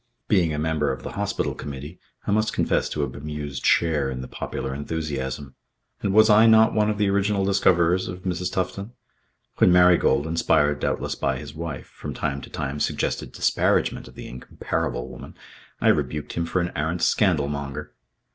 Being 0.27 0.51
a 0.51 0.57
member 0.57 0.91
of 0.91 1.03
the 1.03 1.11
Hospital 1.11 1.53
Committee, 1.53 1.99
I 2.25 2.31
must 2.31 2.53
confess 2.53 2.89
to 2.89 3.03
a 3.03 3.07
bemused 3.07 3.63
share 3.67 4.09
in 4.09 4.21
the 4.21 4.27
popular 4.27 4.73
enthusiasm. 4.73 5.53
And 6.01 6.11
was 6.11 6.27
I 6.27 6.47
not 6.47 6.73
one 6.73 6.89
of 6.89 6.97
the 6.97 7.07
original 7.07 7.45
discoverers 7.45 8.07
of 8.07 8.23
Mrs. 8.23 8.51
Tufton? 8.51 8.93
When 9.57 9.71
Marigold, 9.71 10.25
inspired 10.25 10.79
doubtless 10.79 11.13
by 11.13 11.37
his 11.37 11.53
wife, 11.53 11.85
from 11.85 12.15
time 12.15 12.41
to 12.41 12.49
time 12.49 12.79
suggested 12.79 13.31
disparagement 13.31 14.07
of 14.07 14.15
the 14.15 14.27
incomparable 14.27 15.07
woman, 15.07 15.37
I 15.79 15.89
rebuked 15.89 16.33
him 16.33 16.47
for 16.47 16.61
an 16.61 16.71
arrant 16.75 17.03
scandal 17.03 17.47
monger. 17.47 17.93